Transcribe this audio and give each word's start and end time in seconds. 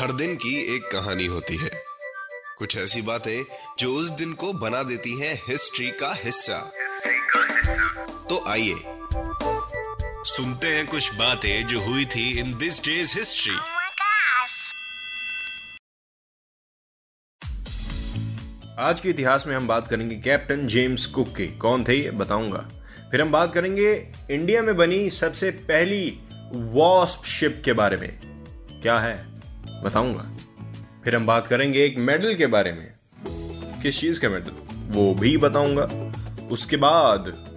हर 0.00 0.12
दिन 0.12 0.34
की 0.34 0.76
एक 0.76 0.82
कहानी 0.82 1.26
होती 1.26 1.56
है। 1.56 1.70
कुछ 2.58 2.76
ऐसी 2.76 3.02
बातें 3.02 3.44
जो 3.78 3.94
उस 3.94 4.08
दिन 4.08 4.32
को 4.32 4.52
बना 4.52 4.82
देती 4.82 5.20
हैं 5.20 5.42
हिस्ट्री 5.48 5.90
का 5.90 6.14
हिस्सा। 6.14 6.72
तो 8.28 8.44
आइए 8.48 8.74
सुनते 10.24 10.66
हैं 10.66 10.86
कुछ 10.86 11.14
बातें 11.14 11.66
जो 11.66 11.80
हुई 11.80 12.04
थी 12.04 12.38
इन 12.38 12.58
दिस 12.58 12.84
डेज़ 12.84 13.18
हिस्ट्री! 13.18 13.56
आज 18.78 19.00
के 19.00 19.08
इतिहास 19.08 19.46
में 19.46 19.56
हम 19.56 19.68
बात 19.68 19.88
करेंगे 19.88 20.16
कैप्टन 20.16 20.66
जेम्स 20.66 21.06
कुक 21.06 21.36
की। 21.36 21.46
कौन 21.46 21.84
थे 21.84 21.94
ये? 21.94 22.10
बताऊँगा। 22.10 22.68
फिर 23.10 23.22
हम 23.22 23.32
बात 23.32 23.54
करेंगे 23.54 24.12
इंडिया 24.30 24.62
में 24.62 24.76
बनी 24.76 25.10
सबसे 25.10 25.50
पहली 25.50 26.20
वॉस्प 26.52 27.24
शिप 27.24 27.62
के 27.64 27.72
बारे 27.72 27.96
में। 27.96 28.18
क्या 28.82 28.98
है? 29.00 29.26
बताऊँगा। 29.84 30.30
फिर 31.04 31.16
हम 31.16 31.26
बात 31.26 31.46
करेंगे 31.46 31.84
एक 31.84 31.98
मेडल 31.98 32.34
के 32.34 32.46
बारे 32.46 32.72
में। 32.72 32.92
किस 33.82 34.00
चीज़ 34.00 34.20
का 34.20 34.28
मेडल 34.28 34.52
वो 34.72 35.14
भी 35.14 35.36
बताऊँगा। 35.36 36.12
उसके 36.50 36.76
बाद 36.76 37.50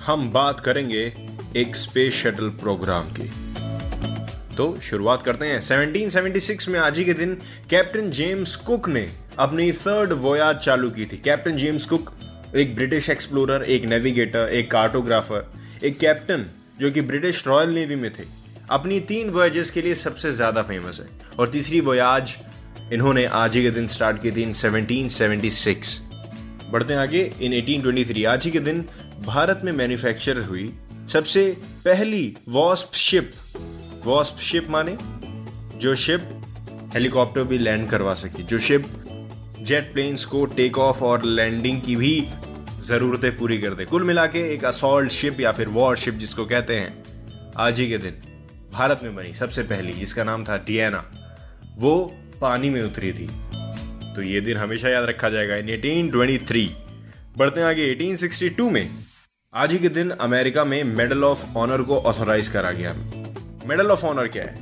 हम 0.00 0.32
बात 0.32 0.60
करेंगे 0.60 1.14
एक 1.56 1.76
स्पेस 1.76 2.14
शटल 2.14 2.48
प्रोग्राम 2.48 3.04
की। 3.10 3.32
तो 4.56 4.80
शुरुआत 4.80 5.22
करते 5.22 5.46
हैं। 5.46 5.60
1776 5.60 6.68
में 6.68 6.80
आज 6.80 6.98
ही 6.98 7.04
के 7.04 7.14
दिन 7.14 7.34
कैप्टन 7.70 8.10
जेम्स 8.10 8.56
कुक 8.56 8.88
ने 8.88 9.12
अपनी 9.38 9.72
थर्ड 9.72 10.12
वोयाज 10.12 10.56
चालू 10.56 10.90
की 10.90 11.06
थी। 11.06 11.16
कैप्टन 11.16 11.56
जेम्स 11.56 11.86
कुक 11.86 12.12
एक 12.56 12.74
ब्रिटिश 12.74 13.10
एक्सप्लोरर 13.10 13.62
एक 13.62 13.84
नेविगेटर 13.84 14.48
एक 14.48 14.70
कार्टोग्राफर 14.70 15.52
एक 15.84 15.98
कैप्टन 15.98 16.46
जो 16.80 16.90
कि 16.90 17.00
ब्रिटिश 17.02 17.46
रॉयल 17.46 17.70
नेवी 17.70 17.96
में 17.96 18.10
थे। 18.10 18.24
अपनी 18.70 19.00
तीन 19.08 19.30
वोयाजेस 19.30 19.70
के 19.70 19.82
लिए 19.82 19.94
सबसे 19.96 20.32
ज़्यादा 20.32 20.62
फ़ेमस 20.62 21.00
है। 21.00 21.08
और 21.38 21.48
तीसरी 21.48 21.80
वोयाज 21.80 22.36
इन्होंने 22.92 23.24
आज 23.26 23.56
ही 23.56 23.62
के 23.62 23.70
दिन 23.70 23.86
स्टार्ट 23.86 24.22
की 24.22 24.30
थी 24.30 24.42
इन 24.42 24.52
1776 24.52 25.98
बढ़ते 26.70 26.92
हैं 26.92 27.00
आगे 27.00 27.20
इन 27.40 27.52
1823 27.54 28.24
आज 28.26 28.44
ही 28.44 28.50
के 28.50 28.60
दिन 28.60 28.84
भारत 29.26 29.60
में 29.64 29.72
मैन्युफैक्चर 29.72 30.40
हुई 30.40 30.72
सबसे 31.12 31.44
पहली 31.84 32.36
वॉस्प 32.48 32.94
शिप 32.96 33.30
वॉस्प 34.04 34.38
शिप 34.40 34.70
माने 34.70 34.96
जो 35.78 35.94
शिप 35.96 36.28
हेलीकॉप्टर 36.94 37.44
भी 37.44 37.58
लैंड 37.58 37.88
करवा 37.90 38.14
सकी। 38.14 38.42
जो 38.42 38.58
शिप 38.58 38.86
जेट 39.60 39.92
प्लेन्स 39.92 40.24
को 40.24 40.44
टेक 40.56 40.78
ऑफ़ 40.78 41.02
और 41.04 41.24
लैंडिंग 41.24 41.80
की 41.82 41.96
भी 41.96 42.14
जरूरतें 42.86 43.36
पूरी 43.36 43.58
कर 43.58 43.74
दे। 43.74 43.84
कुल 43.84 44.04
मिला 44.04 44.26
के 44.26 44.54
एक 44.54 44.64
असॉल्ट 44.64 45.10
शिप 45.10 45.40
या 45.40 45.52
फिर 45.52 45.68
वॉर 45.68 45.96
शिप 45.96 46.14
जिसको 46.14 46.44
कहते 46.44 46.76
हैं, 46.76 47.04
आज 47.56 47.80
ही 47.80 47.88
के 47.88 47.98
दिन 47.98 48.12
भारत 48.72 49.00
में 49.02 49.16
बनी 49.16 49.34
सबसे 49.34 49.62
पहली, 49.62 49.92
जिसका 49.92 50.24
नाम 50.24 50.44
था 50.44 50.56
डियाना 50.56 51.10
वो 51.78 52.16
पानी 52.40 52.70
में 52.70 52.82
उतरी 52.82 53.12
थी। 53.12 53.30
तो 54.16 54.22
ये 54.22 54.40
दिन 54.40 54.56
हमेशा 54.56 54.88
याद 54.88 55.04
रखा 55.04 55.28
जाएगा, 55.28 55.56
इन 55.56 55.68
1823 55.68 56.70
बढ़ते 57.38 57.62
आगे 57.62 57.90
1862 57.90 58.70
में। 58.70 58.90
आज 59.54 59.72
ही 59.72 59.78
के 59.78 59.88
दिन 59.88 60.10
अमेरिका 60.10 60.64
में 60.64 60.84
मेडल 60.84 61.24
ऑफ़ 61.24 61.56
ऑनर 61.56 61.82
को 61.82 61.98
ऑथोराइज 61.98 62.48
करा 62.48 62.70
गया। 62.70 62.94
मेडल 63.66 63.86
ऑफ़ 63.86 64.04
ऑनर 64.04 64.28
क्या 64.28 64.44
है? 64.44 64.54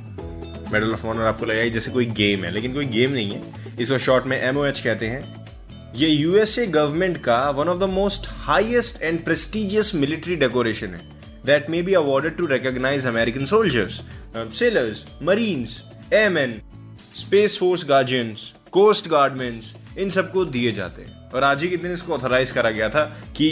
मेडल 0.73 0.93
ऑफ़ 0.93 1.07
ऑनर 1.07 1.23
आपको 1.23 1.47
लगेगा 1.47 1.75
जैसे 1.75 1.91
कोई 1.91 2.07
गेम 2.07 2.45
है, 2.45 2.51
लेकिन 2.51 2.75
कोई 2.75 2.87
गेम 2.87 3.11
नहीं 3.11 3.31
है। 3.31 3.43
इसको 3.81 3.99
शॉर्ट 3.99 4.25
में 4.25 4.43
एम 4.43 4.55
कहते 4.71 5.07
हैं। 5.07 5.48
ये 5.97 6.09
यूएसए 6.09 6.67
गवर्नमेंट 6.67 7.17
का 7.25 7.39
one 7.51 7.69
of 7.69 7.79
the 7.79 7.89
most 7.91 8.27
highest 8.31 9.03
and 9.03 9.25
prestigious 9.25 9.95
military 9.95 10.37
decoration 10.37 10.95
है 10.95 11.01
that 11.47 11.71
may 11.71 11.83
be 11.83 11.95
awarded 11.95 12.37
to 12.37 12.47
recognise 12.47 13.07
American 13.07 13.45
soldiers 13.45 14.01
sailors 14.59 15.05
marines 15.23 15.83
airman 16.15 16.61
space 17.17 17.59
force 17.59 17.85
guardians 17.89 18.53
coast 18.73 19.09
guardsmen 19.09 19.99
इन 19.99 20.11
सबको 20.11 20.45
दिए 20.45 20.73
जाते 20.73 21.03
हैं। 21.03 21.31
और 21.31 21.45
आज 21.45 21.63
ही 21.63 21.69
के 21.69 21.77
दिन 21.77 21.93
इसको 21.93 22.15
ऑथराइज 22.15 22.51
करा 22.51 22.71
गया 22.71 22.89
था 22.89 23.05
कि 23.37 23.51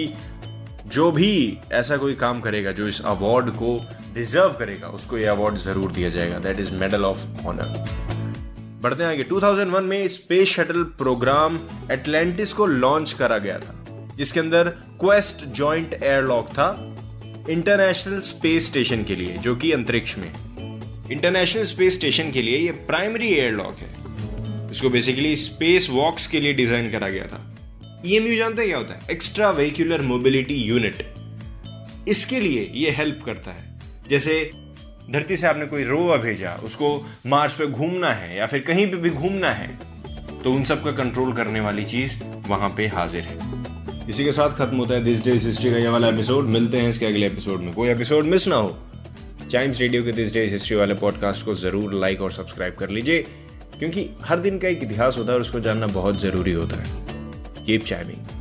जो 0.86 1.10
भी 1.12 1.58
ऐसा 1.72 1.96
कोई 1.96 2.14
काम 2.14 2.40
करेगा, 2.40 2.72
जो 2.72 2.86
इस 2.88 3.00
अवार्ड 3.04 3.50
को 3.50 3.80
डिजर्व 4.14 4.52
करेगा, 4.58 4.88
उसको 4.88 5.18
ये 5.18 5.26
अवार्ड 5.26 5.56
ज़रूर 5.58 5.92
दिया 5.92 6.08
जाएगा। 6.08 6.38
That 6.38 6.60
is 6.60 6.72
medal 6.74 7.04
of 7.04 7.46
honour 7.46 8.14
बढ़ते 8.82 9.04
आगे। 9.04 9.24
2001 9.24 9.82
में 9.82 10.06
स्पेस 10.08 10.48
शटल 10.48 10.82
प्रोग्राम 10.98 11.58
एटलांटिस 11.92 12.52
को 12.52 12.66
लॉन्च 12.66 13.12
करा 13.12 13.38
गया 13.38 13.58
था, 13.58 13.74
जिसके 14.16 14.40
अंदर 14.40 14.68
क्वेस्ट 15.00 15.44
जॉइंट 15.46 15.94
एयरलॉक 15.94 16.48
था 16.48 16.68
इंटरनेशनल 17.50 18.20
स्पेस 18.20 18.66
स्टेशन 18.66 19.02
के 19.04 19.14
लिए, 19.14 19.36
जो 19.36 19.54
कि 19.56 19.72
अंतरिक्ष 19.72 20.16
में। 20.18 20.32
इंटरनेशनल 21.12 21.64
स्पेस 21.64 21.94
स्टेशन 21.94 22.30
के 22.32 22.42
लिए 22.42 22.58
ये 22.58 22.72
प्राइमरी 22.86 23.32
एयरलॉक 23.32 23.78
है। 23.78 24.70
इसको 24.70 24.90
बेसिकली 24.90 25.34
स्पेस 25.36 25.88
वॉक्स 25.90 26.26
के 26.26 26.40
लिए 26.40 26.52
डिज़ाइन 26.52 26.90
करा 26.90 27.08
गया 27.08 27.26
था। 27.26 27.40
ईएमयू 28.06 28.36
जानते 28.36 28.62
हैं 28.62 28.68
क्या 28.68 28.78
होता 28.78 28.94
है? 28.94 29.00
एक्स्ट्रा 29.10 29.50
व्हीक्यूलर 29.50 30.02
मोबिलिटी 30.02 30.54
यूनिट 30.54 31.04
इसके 32.08 32.40
लिए 32.40 32.70
ये 32.74 32.90
हेल्प 32.90 33.22
करता 33.26 33.50
है। 33.50 33.64
जैसे 34.10 34.50
धरती 35.10 35.36
से 35.36 35.46
आपने 35.46 35.66
कोई 35.66 35.84
रोवा 35.84 36.16
भेजा, 36.16 36.54
उसको 36.64 36.88
मार्स 37.26 37.54
पे 37.54 37.66
घूमना 37.66 38.12
है 38.12 38.36
या 38.36 38.46
फिर 38.46 38.60
कहीं 38.60 38.86
पे 38.86 38.96
भी 38.96 39.10
घूमना 39.10 39.50
है 39.52 39.68
तो 40.42 40.52
उन 40.52 40.64
सब 40.64 40.82
का 40.84 40.92
कंट्रोल 40.94 41.32
करने 41.32 41.60
वाली 41.60 41.84
चीज़ 41.84 42.22
वहाँ 42.48 42.68
पे 42.76 42.86
हाजिर 42.86 43.22
है। 43.22 44.08
इसी 44.08 44.24
के 44.24 44.32
साथ 44.32 44.56
खत्म 44.56 44.76
होता 44.76 44.94
है 44.94 45.04
दिस 45.04 45.24
डेज़ 45.24 45.46
हिस्ट्री 45.46 45.70
का 45.70 45.78
ये 45.78 45.88
वाला 45.88 46.08
एपिसोड 46.08 46.44
मिलते 46.46 46.78
हैं 46.78 46.88
इसके 46.88 47.06
अगले 47.06 47.26
एपिसोड 47.26 47.60
में। 47.60 47.72
कोई 47.74 47.88
एपिसोड 47.88 48.24
मिस 48.24 48.46
ना 48.48 48.56
हो 48.56 48.76
चाइम्स 49.50 49.80
रेडियो 49.80 50.02
के 50.02 50.12
दिस 50.12 50.32
डेज़ 50.34 50.52
हिस्ट्री 50.52 50.76
वाले 50.76 50.94
पॉडकास्ट 50.94 51.44
को 51.46 51.54
ज़रूर 51.54 51.94
लाइक 51.94 52.22
और 52.22 52.32
सब्सक्राइब 52.32 52.74
कर 52.74 52.90
लीजिए, 52.90 53.24
क्योंकि 53.78 54.08
हर 54.24 54.38
दिन 54.38 54.58
का 54.58 54.68
एक 54.68 54.82
इतिहास 54.82 55.18
होता 55.18 55.32
है 55.32 55.34
और 55.34 55.40
उसको 55.40 55.60
जानना 55.60 55.86
बहुत 55.92 56.20
ज़रूरी 56.20 56.52
होता 56.52 56.76
है। 56.76 57.64
Keep 57.64 57.84
chiming 57.84 58.35